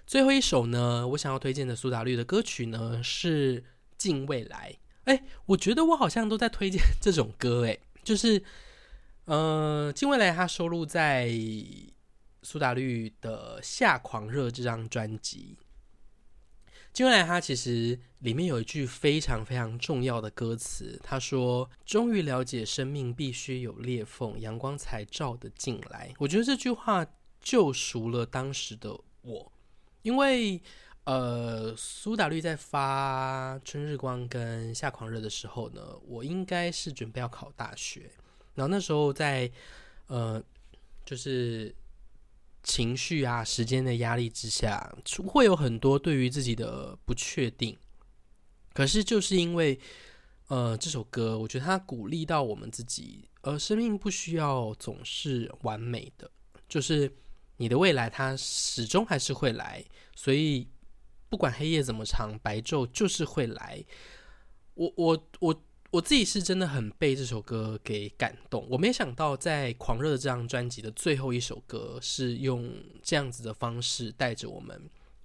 [0.04, 3.62] 最后一首呢，我想要推荐的苏打绿的歌曲呢，是
[3.96, 4.76] 近未来。
[5.04, 8.42] 哎，我觉得我好像都在推荐 这种歌，哎，就是，
[9.26, 11.30] 呃，近未来它收录在
[12.42, 15.56] 苏打绿的《夏狂热》这张专辑。
[16.96, 27.06] 近未来他其实里面有一句非常非常重要的歌词，他说：“终于了解生命必须有裂缝，阳光才照得进来。”我觉得这句话
[27.38, 29.52] 救赎了当时的我，
[30.00, 30.58] 因为。
[31.04, 38.10] 呃，苏打绿在发《春日光》跟《夏狂热》的时候呢，我应该是准备要考大学，
[38.56, 39.48] 然后那时候在
[40.08, 40.42] 呃，
[41.04, 41.72] 就是
[42.66, 44.94] 情绪啊、时间的压力之下，
[45.26, 47.74] 会有很多对于自己的不确定。
[48.74, 49.80] 可是就是因为
[50.48, 56.30] 呃这首歌，我觉得它鼓励到我们自己，呃，生命不需要总是完美的，
[56.68, 57.10] 就是
[57.56, 60.68] 你的未来它始终还是会来，所以。
[61.28, 63.84] 不管黑夜怎么长，白昼就是会来。
[64.74, 65.62] 我我我
[65.96, 68.66] 我自己是真的很被这首歌给感动。
[68.68, 72.70] 我没想到在《狂热》这张专辑的最后一首歌是用
[73.02, 74.78] 这样子的方式带着我们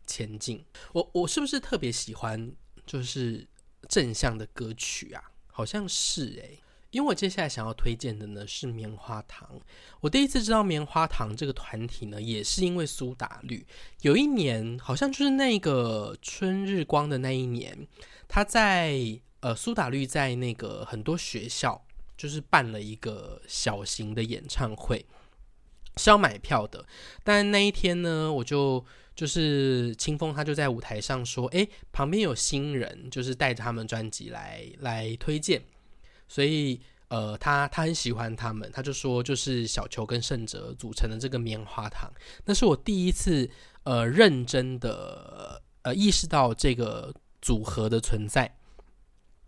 [0.08, 0.64] 前进。
[0.94, 2.50] 我我是不是特别喜欢
[2.86, 3.46] 就是
[3.90, 5.22] 正向的歌曲啊？
[5.48, 6.58] 好像是诶、
[6.92, 9.60] 因为我接下来想要推荐的呢是棉花糖。
[10.00, 13.68] 我第一次知道棉花糖这个团体呢，也是因为苏打绿。
[14.04, 17.86] 有一年，好像就是那个春日光的那一年，
[18.30, 21.84] 他在呃苏打绿在那个很多学校
[22.18, 25.06] 就是办了一个小型的演唱会，
[25.98, 26.86] 是要买票的。
[27.24, 28.84] 但那一天呢，我就
[29.16, 35.62] 就是清风他就在舞台上说：“诶，旁边有新人，就是带着他们专辑来来推荐。”
[36.30, 42.10] 所以，呃，他他很喜欢他们，他就说，就是小球跟胜哲组成的这个棉花糖，
[42.46, 43.50] 那是我第一次
[43.84, 48.56] 呃认真的呃意识到这个组合的存在。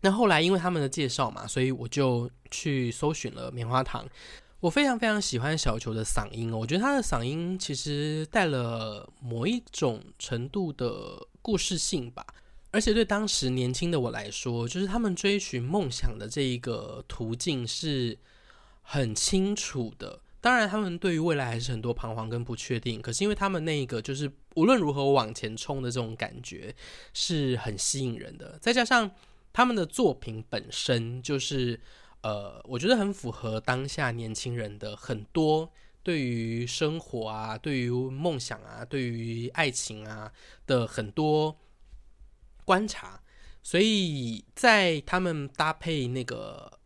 [0.04, 4.06] 那后来因为他们的介绍嘛，所以我就去搜寻了棉花糖。
[4.60, 12.26] 我非常非常喜欢小球的嗓音哦，我觉得他的嗓音其实带了某一种程度的故事性吧。
[12.72, 18.18] 而且对当时年轻的我来说，就是他们追寻梦想的这一个途径是
[18.82, 20.20] 很清楚的。
[20.42, 23.02] 当然，他们对于未来还是很多彷徨跟不确定。
[23.02, 26.76] 可是，因为他们那一个就是无论如何往前冲的这种感觉
[27.14, 28.58] 是很吸引人的。
[28.60, 29.10] 再加上
[29.54, 31.80] 他们的作品本身就是，
[32.24, 35.72] 呃，我觉得很符合当下年轻人的很多
[36.04, 40.34] 对于生活啊、对于梦想啊、对于爱情啊
[40.68, 41.58] 的很多。
[42.66, 43.22] 观察，
[43.62, 46.80] 所以在他们搭配那个，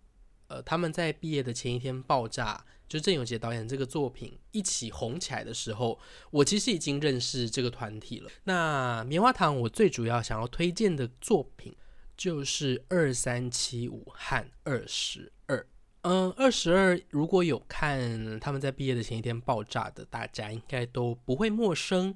[0.48, 6.00] 呃，他们在毕业的前一天爆炸，就郑有杰导演这个作品一起红起来的时候，
[6.32, 8.32] 我其实已经认识这个团体了。
[8.46, 11.76] 那棉花糖，我最主要想要推荐的作品
[12.18, 15.66] 就是二三七五和二十二。
[16.02, 22.14] 嗯，二十二如果有看他们在毕业的前一天爆炸的，大家应该都不会陌生。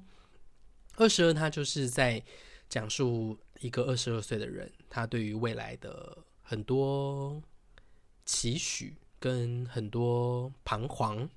[0.96, 2.22] 二十二，他就是在
[2.68, 3.38] 讲述。
[3.60, 7.40] 一个二十二岁的人，他对于未来的很多
[8.24, 11.30] 期许跟很多彷徨，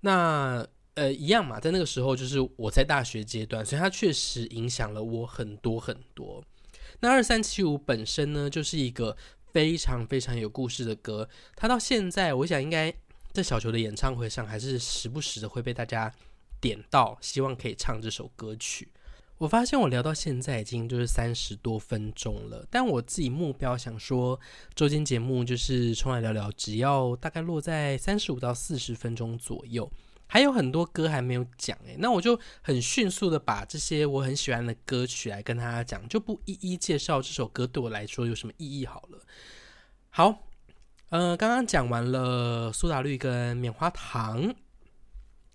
[0.00, 6.44] 那呃一样嘛，在那个时候就是我在大学阶段，所以他确实影响了我很多很多。
[7.00, 9.16] 那二三七五本身呢，就是一个
[9.52, 12.92] 非常非常有故事的歌，它到现在我想应该
[13.32, 16.12] 在小球的演唱会上，还是时不时的会被大家
[16.60, 18.88] 点到，希望可以唱这首歌曲。
[19.38, 24.40] 我发现我聊到现在已经就是三十多分钟了，但我自己目标想说，
[24.74, 29.92] 周间节目就是冲来聊聊，只要大概落在三十五到四十分钟左右，
[30.28, 39.20] 还有很多歌还没有讲诶，那我就很迅速的把这些我很喜欢的歌曲来跟大家讲，就不一一介绍这首歌对我来说有什么意义好了。
[40.10, 40.42] 好，
[41.10, 44.54] 呃，刚刚讲完了苏打绿跟棉花糖。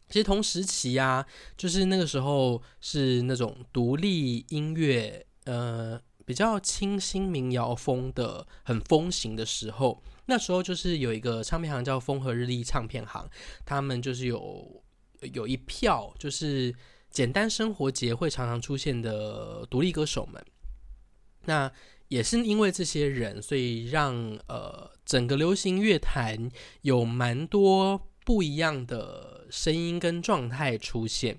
[0.08, 10.02] 其实同时期啊，就是那个时候是那种独立音乐，呃，比较清新民谣风的很风行的时候。
[10.26, 13.30] 那时候就是有一个唱片行叫风和日丽唱片行，
[13.66, 14.84] 他们就是有
[15.34, 16.74] 有一票就是
[17.10, 20.44] 简单生活节会常常出现的独立歌手们。
[21.46, 21.72] 那
[22.08, 24.16] 也是因为这些人，所以让
[24.48, 26.50] 呃整个流行乐坛
[26.82, 29.40] 有蛮多不一样的。
[29.52, 31.38] 声音跟状态出现，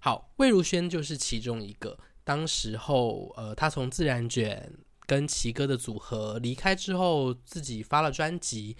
[0.00, 1.96] 好，魏如萱就是其中一个。
[2.24, 4.68] 当时候，呃，他从自然卷
[5.08, 8.76] 跟奇哥的组合离开之后，自己发了专辑。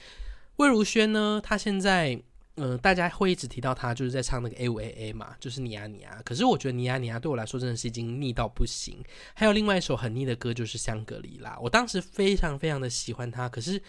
[0.57, 2.23] 魏如萱呢，她现在
[2.61, 6.21] 嗯、大家会一直提到他，就是在唱那个 A 五 A A 嘛，就是你啊你啊。
[6.25, 9.01] 可是我觉得你啊你啊对我来说真的是已经腻到不行。
[9.33, 13.81] 还有另外一首很腻的歌就是香格里拉，我当时非常非常的喜欢他，可是，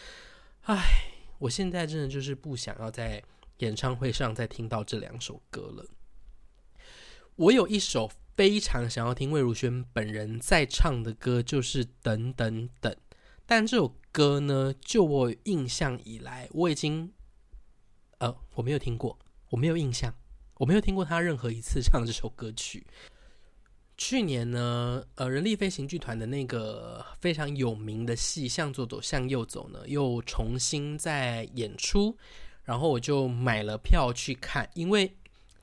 [0.65, 0.77] 唉，
[1.39, 3.23] 我现在真的就是不想要在
[3.57, 5.83] 演唱会上再听到这两首歌了。
[7.37, 12.95] 我有一首非常想要听魏如萱本人在唱的歌，就是等等等。
[13.45, 17.11] 但这首歌呢，就我印象以来，我已经。
[18.19, 19.19] 呃，我没有听过，
[19.49, 20.15] 我没有印象，
[20.53, 22.87] 我没有听过他任何一次唱这首歌曲。
[23.97, 32.17] 去年呢，呃，人力飞行剧团的那个非常有名的戏《向左走，向右走》呢，又重新在演出，
[32.63, 35.13] 然后我就买了票去看，因为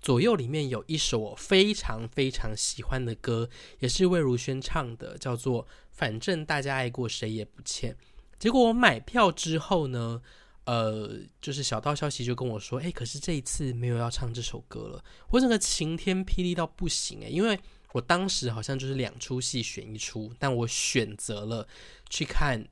[0.06, 3.50] 左右里面有一首我非常非常喜欢的歌，
[3.80, 7.92] 也是魏如萱唱的，叫做《反正大家爱过谁也不欠》。
[8.38, 10.22] 结果我买票之后呢，
[10.66, 15.04] 呃，就是小道消息就跟我说，哎，可是这一次没有要唱这首歌了。
[15.30, 17.58] 我整个晴天霹雳到不行哎，因为
[17.90, 21.66] 我当时好像就是两出戏选一出，但我选择了
[22.08, 22.62] 去看《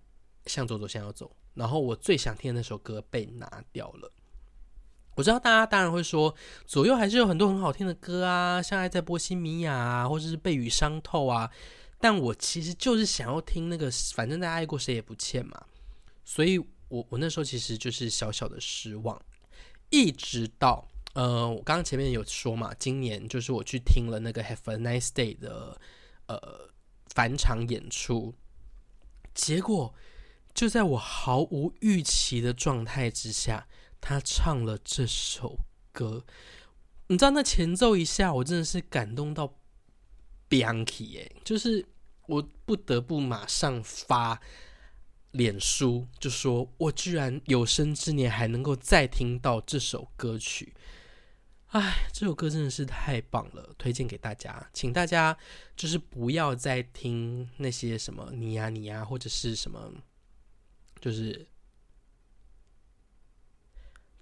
[0.47, 4.13] 向左走，向右走》，然后我最想听的那首歌被拿掉了。
[5.15, 6.35] 我知道大家当然会说，
[6.67, 11.51] 左右还是有很多很好听的歌啊，像《爱在波西米亚》啊，或者是《被雨伤透》啊，
[11.99, 15.65] 但我其实就是想要听那个，反正大家爱过谁也不欠嘛，
[16.25, 16.61] 所以。
[16.89, 19.21] 我我那时候其实就是小小的失望，
[19.91, 25.77] 一直到呃，我刚刚前面有说嘛，今年就是我去听了那个 Have a Nice Day 的
[26.27, 26.71] 呃
[27.09, 28.33] 返场演出，
[29.35, 29.93] 结果
[30.53, 33.67] 就在我毫无预期的状态之下，
[34.07, 35.59] 他唱了这首
[35.91, 36.23] 歌，
[37.07, 39.55] 你知道那前奏一下，我真的是感动到
[40.51, 41.87] Bianchi 哎，就是
[42.27, 44.39] 我不得不马上发。
[45.31, 50.73] 脸书就说：“我居然有生之年还能够再听到这首歌曲，
[51.71, 54.71] 哎，这首歌真的是太棒了，推荐给大家。
[54.73, 55.37] 请大家
[55.75, 59.93] 就是不要再听那些什么你呀你呀，或者是什么，
[61.01, 61.45] 就是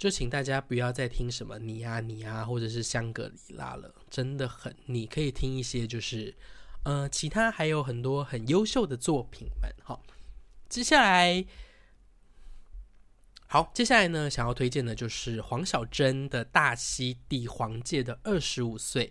[0.03, 6.35] 就请大家不要再听什么你呀你呀，或者是香格里拉了，真的很，你可以听一些就是
[6.83, 10.03] 呃，其他还有很多很优秀的作品们，好。”
[10.69, 11.45] 接下来，
[13.47, 19.07] 好，接下来呢，想要推荐的就是黄小珍的《大溪地黄介的二十五岁》，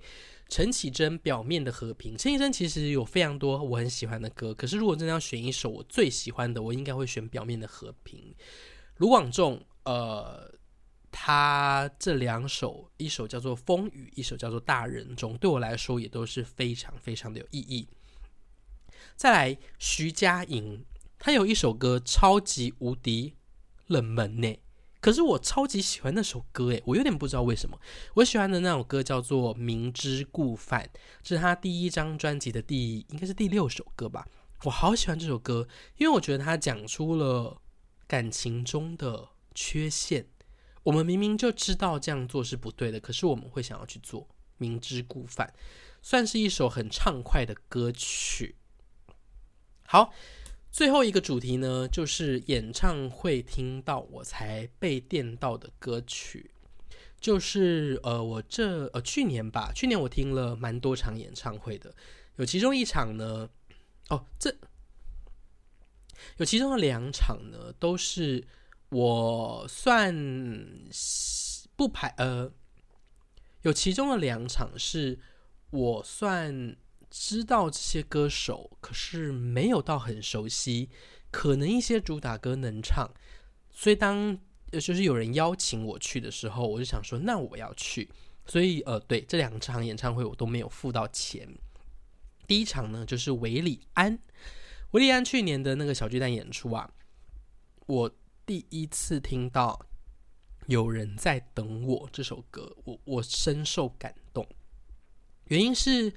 [0.50, 2.16] 陈绮贞《表面的和平》。
[2.18, 8.20] 陈绮贞其实有非常多我很喜欢的歌，可是如果真的要选一首我最喜欢的，我应该会选《表面的和平》。
[8.98, 10.52] 卢广仲，呃，
[11.12, 17.88] 他这两首，一首叫做《风雨》，一首叫做《大人中》，对我来说也都是非常非常的有意义。
[19.16, 20.86] 再来，徐佳莹。
[21.24, 23.36] 她有一首歌超级无敌
[23.86, 24.58] 冷门呢，
[25.00, 27.80] 可是我超级喜欢那首歌诶，我有点不知道为什么。
[28.16, 30.84] 我喜欢的那首歌叫做《明知故犯》，
[31.22, 34.28] 这是他第一张专辑的第应该是第六首歌吧。
[34.64, 37.62] 我好喜欢这首歌，因为我觉得他讲出了
[38.08, 40.26] 感情中的缺陷。
[40.84, 44.28] 我们明明就知道这样做是不对的，可是我们会想要去做，
[44.58, 45.54] 明知故犯，
[46.02, 48.56] 算是一首很畅快的歌曲。
[49.84, 50.14] 好。
[50.74, 56.50] 最后一个主题呢，就是演唱会听到我才被电到的歌曲，
[57.20, 61.94] 就是呃，我这呃去年吧，去年我听了蛮多场演唱会的，
[62.38, 63.50] 有其中一场呢，
[64.08, 64.56] 哦，这
[66.38, 68.42] 有其中的两场呢，都是
[68.92, 70.16] 我算
[71.76, 72.52] 不排呃，
[73.64, 75.20] 有其中的两场是
[75.72, 76.78] 我算。
[77.14, 80.90] 知道这些歌手，可是没有到很熟悉，
[81.30, 83.12] 可能一些主打歌能唱，
[83.70, 84.40] 所以当
[84.72, 88.10] 就是有人邀请我去的时候，我就想说，那我要去。
[88.46, 91.46] 所以呃，对，这两场演唱会我都没有付到钱。
[92.48, 94.18] 第一场呢，就是韦礼安，
[94.92, 96.90] 韦礼安去年的那个小巨蛋演出啊，
[97.88, 98.10] 我
[98.46, 99.86] 第一次听到
[100.68, 104.48] 有人在等我这首歌，我我深受感动，
[105.46, 106.14] 原因是。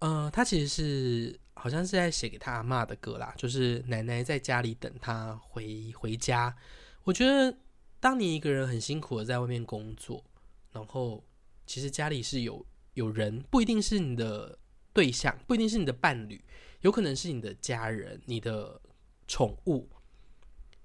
[0.00, 6.56] 呃，他其实是好像是在写给他阿嬷的歌啦，就是奶奶在家里等他回回家。
[7.02, 7.58] 我觉得，
[7.98, 10.22] 当你一个人很辛苦的在外面工作，
[10.70, 11.24] 然后
[11.66, 12.64] 其实家里是有
[12.94, 14.56] 有人，不一定是你的
[14.92, 16.40] 对象，不一定是你的伴侣，
[16.82, 18.80] 有可能是你的家人、你的
[19.26, 19.90] 宠物。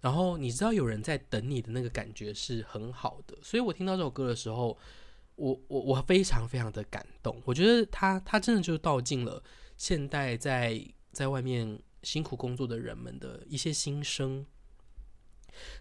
[0.03, 4.77] 然后你知道有人在等你的那个感觉是很好的，所以我听到这首歌的时候。
[5.35, 9.43] 我我我非常非常的感动，我觉得他他真的就道尽了
[9.77, 10.79] 现代在
[11.11, 14.45] 在外面辛苦工作的人们的一些心声。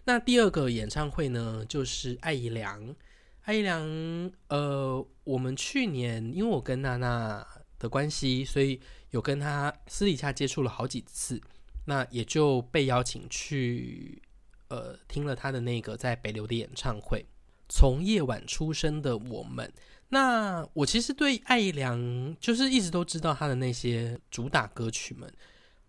[0.05, 2.95] 那第二个演唱会呢，就是艾怡良，
[3.43, 7.47] 艾怡良，呃，我们去年因为我跟娜娜
[7.77, 11.39] 的关系，所以有跟他私底下接触了好几次，
[11.85, 14.21] 那也就被邀请去，
[14.69, 17.25] 呃，听了他的那个在北流的演唱会。
[17.69, 19.73] 从夜晚出生的我们，
[20.09, 25.33] 那我其实对艾良就是一直都知道他的那些主打歌曲们，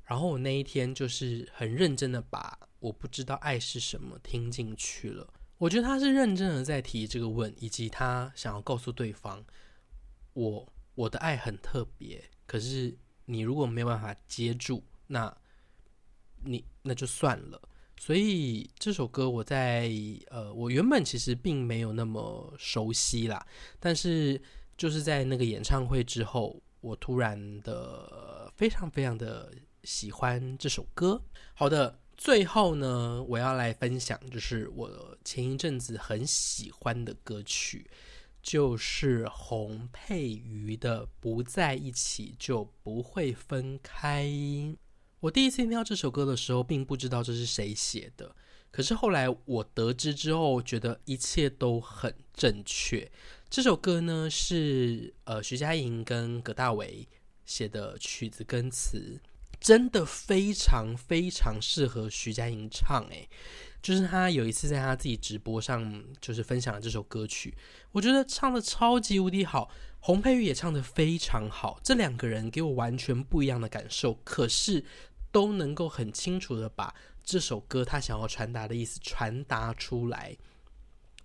[0.04, 5.28] 然后我那一天就是很认真的把我不知道爱是什么听进去了。
[5.58, 9.44] 我觉得他是认真的在提这个问，以及他想要告诉对方，
[10.32, 15.36] 我我的爱很特别，可是你如果没有办法接住，那
[16.44, 17.60] 你那就算了。
[17.98, 19.90] 所以这首歌我在
[20.28, 23.46] 呃，我原本其实并没有那么熟悉啦，
[23.80, 24.40] 但是
[24.76, 31.20] 就是在那个演唱会之后，我突然的非常非常的喜欢这首歌。
[31.54, 32.00] 好的。
[32.16, 37.90] 最后呢，我要来分享，就是我前一阵子很喜欢的歌曲，
[38.40, 44.26] 就是洪佩瑜的《不在一起就不会分开》。
[45.24, 48.36] 我第一次听到这首歌的时候，并不知道这是谁写的，
[48.70, 53.10] 可是后来我得知之后，觉得一切都很正确。
[53.48, 57.08] 这首歌呢，是呃徐佳莹跟葛大为
[57.46, 59.18] 写的曲子跟词。
[59.60, 63.26] 真的非常非常适合徐佳莹唱诶，
[63.80, 67.54] 就是他有一次在他自己直播上，就是分享了这首歌曲，
[67.92, 69.70] 我觉得唱得超级无敌好，
[70.00, 74.84] 洪佩瑜也唱得非常好，这两个人给我完全不一样的感受，可是
[75.34, 80.34] 都能够很清楚的把这首歌他想要传达的意思传达出来，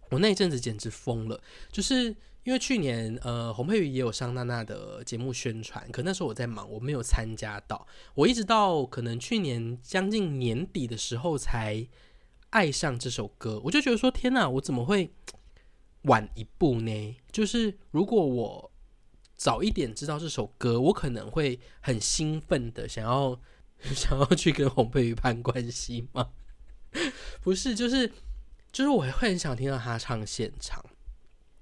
[0.09, 1.41] 我那一阵子简直疯了，
[1.71, 2.15] 就是。
[2.45, 7.85] 因为去年，呃，洪佩瑜也有上娜娜的节目宣传，可那时候我在忙，我没有参加到。
[8.15, 11.85] 我一直到可能去年将近年底的时候才
[12.49, 15.13] 爱上这首歌，我就觉得说，天哪，我怎么会
[16.03, 17.17] 晚一步呢？
[17.29, 18.71] 就是如果我
[19.35, 23.39] 早一点知道这首歌，我可能会很兴奋的想要
[23.95, 26.29] 想要去跟洪佩瑜攀关系吗？
[27.41, 28.07] 不是，就是
[28.71, 30.83] 就是我会很想听到他唱现场。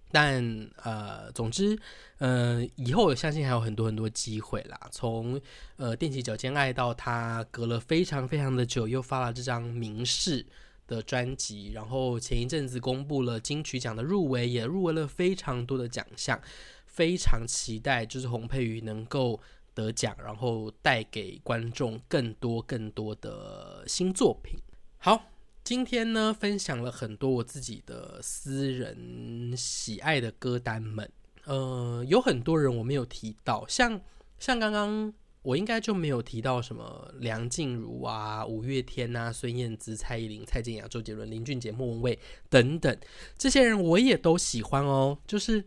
[0.10, 0.42] 但
[0.84, 1.78] 呃，总之，
[2.20, 4.80] 呃，以后我相信还有很多很多机会啦。
[4.90, 5.40] 从
[5.76, 10.46] 呃踮起脚尖爱到他隔了非常非常的久，又发了这张明示
[10.88, 16.42] 的专辑，然后前一阵子公布了金曲奖的入围，也入围了非常多的奖项，
[16.86, 19.42] 非常期待就是洪佩瑜能够
[19.78, 24.58] 得奖，然后带给观众更多更多的新作品。
[24.98, 25.30] 好。
[25.64, 31.12] 今天呢，分享了很多我自己的私人喜爱的歌单们，
[31.44, 34.00] 呃，有很多人我没有提到，像
[34.40, 42.18] 像刚刚我应该就没有提到什么梁静茹啊、五月天啊、孙燕姿、蔡依林、蔡健雅、周杰伦、林俊杰、莫文蔚
[42.50, 42.98] 等等
[43.38, 45.18] 这些人，我也都喜欢哦。
[45.28, 45.62] 就是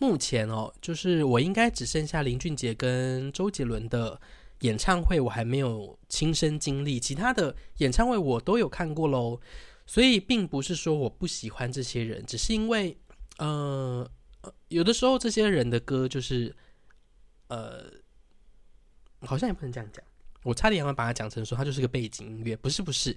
[0.00, 4.20] 目前哦，就是我应该只剩下林俊杰跟周杰伦的。
[4.60, 9.40] 演唱会我还没有亲身经历，其他的演唱会我都有看过喽，
[9.86, 12.94] 所以并不是说我不喜欢这些人，只是因为，
[13.38, 14.06] 呃，
[14.68, 16.54] 有的时候这些人的歌就是，
[17.48, 17.90] 呃，
[19.20, 20.04] 好像也不能这样讲，
[20.42, 23.16] 我差点要把它讲成说他就是个背景音乐，不是不是，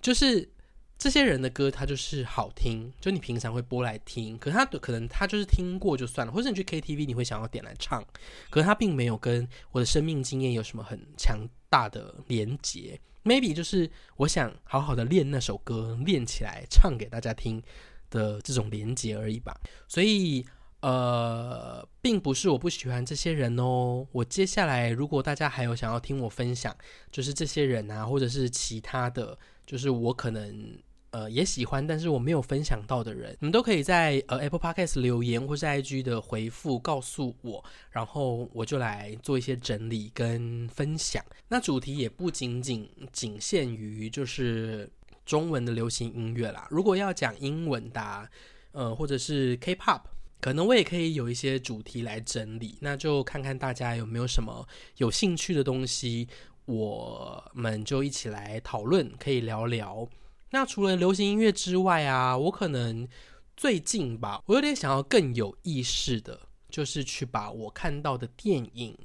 [0.00, 0.48] 就是。
[0.96, 4.38] 这些人的歌，他就是好听，就你平常会播来听。
[4.38, 8.02] 可是他可能他就是听过就算了，或者你去 KTV 你会想要点来唱。
[8.48, 12.98] 可是他并没有跟我的生命经验有什么很强大的连结。
[13.22, 17.62] Maybe 就是我想好好的练那首歌，练起来唱给大家听
[18.08, 19.58] 的这种连结而已吧。
[19.88, 20.46] 所以
[20.84, 24.06] 呃，并不是我不喜欢这些人哦。
[24.12, 26.76] 我接下来如果大家还有想要听我分享，
[27.10, 29.38] 就是这些人啊，或者是其他的。
[29.66, 30.78] 就是我可能
[31.10, 41.24] 呃也喜欢，但是我没有分享到的人，你们都可以在呃 Apple Podcast 留言或是 IG 的回复告诉我，然后我就来做一些整理跟分享。
[41.48, 44.86] 那主题也不仅仅仅限于就是
[45.24, 48.28] 中文的流行音乐啦，如果要讲英文的，
[48.72, 50.02] 呃或者是 K-pop，
[50.40, 52.78] 可能我也可以有一些主题来整理。
[52.80, 54.66] 那就看看大家有没有什么
[54.96, 56.28] 有兴趣的东西。
[56.66, 60.08] 我们就一起来讨论，可以聊聊。
[60.48, 63.06] 那除了流行音乐之外啊，我可能
[63.54, 68.96] 最近吧，我有点想要更有意识的，就是去把我看到的电影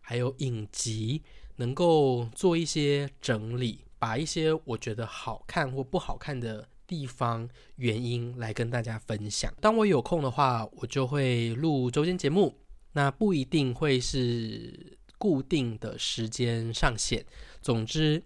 [0.00, 1.22] 还有影集，
[1.54, 9.52] 能够做一些整理，把一些我觉得好看或不好看的地方、原因来跟大家分享。
[9.60, 12.54] 当我有空的话，我就会录周间节目，
[12.92, 14.98] 那不一定会是。
[15.16, 17.24] 固定的时间上线。
[17.62, 18.22] 总之，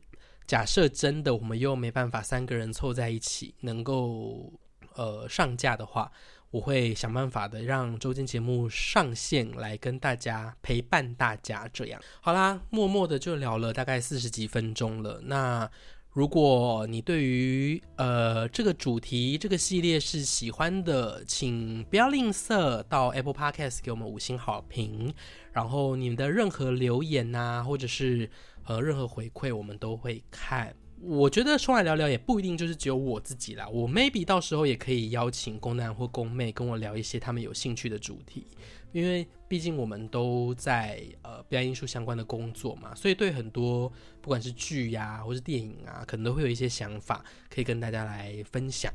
[0.48, 4.52] 假设真的我们又没办法三个人凑在一起能够
[4.94, 6.10] 呃上架的话，
[6.50, 11.68] 我会想办法的让周间节目上线来跟大家陪伴大家。
[11.72, 15.20] 这样好啦，默默的就聊了大概四十几分钟了。
[15.22, 15.70] 那
[16.18, 25.14] 如果你对于呃这个主题这个系列是喜欢的，请不要吝啬到 Apple Podcast 给我们五星好评。
[25.52, 28.28] 然后你们的任何留言啊，或者是
[28.64, 30.74] 呃任何回馈，我们都会看。
[31.00, 38.44] 我觉得冲来聊聊也不一定就是只有我自己啦，我 maybe 到时候也可以邀请宫男或宫妹跟我聊一些他们有兴趣的主题，
[38.92, 48.92] 因为毕竟我们都在呃表演艺术相关的工作嘛，所以对很多不管是剧呀、或是电影啊，可能都会有一些想法可以跟大家来分享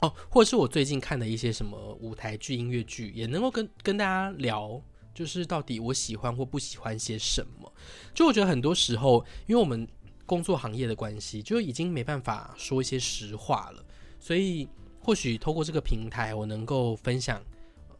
[0.00, 4.80] 哦，或者是我最近看的一些什么舞台剧、音乐剧，也能够跟跟大家聊，
[5.12, 7.72] 就是到底我喜欢或不喜欢些什么。
[8.14, 9.88] 就我觉得很多时候，因为我们
[10.24, 13.84] 工作行业的关系，就已经没办法说一些实话了。
[14.20, 14.68] 所以，
[15.00, 17.42] 或许透过这个平台，我能够分享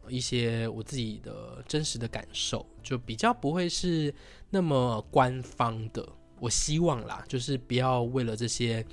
[0.09, 4.13] 一些我自己的真实的感受，就比较不会是
[4.49, 6.07] 那么官方的。
[6.39, 8.85] 我希望啦，就是不要为了这些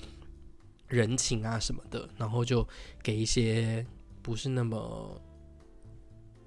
[0.88, 2.66] 人情啊什么的，然后就
[3.02, 3.86] 给一些
[4.20, 5.20] 不是那么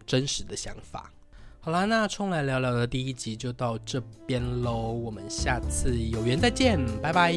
[0.06, 1.12] 真实的想法。
[1.62, 7.34] 好啦，那冲来聊聊的第一集就到这边喽，我们下次有缘再见，拜拜。